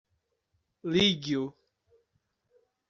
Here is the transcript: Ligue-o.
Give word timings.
Ligue-o. 0.83 1.45